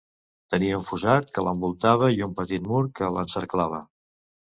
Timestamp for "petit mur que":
2.39-3.11